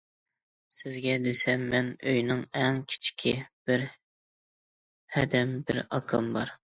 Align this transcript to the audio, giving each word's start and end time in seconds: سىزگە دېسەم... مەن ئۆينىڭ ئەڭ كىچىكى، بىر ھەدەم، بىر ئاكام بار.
سىزگە 0.77 1.17
دېسەم... 1.25 1.65
مەن 1.73 1.91
ئۆينىڭ 2.13 2.41
ئەڭ 2.61 2.79
كىچىكى، 2.93 3.35
بىر 3.71 3.85
ھەدەم، 5.19 5.55
بىر 5.69 5.83
ئاكام 5.85 6.33
بار. 6.39 6.57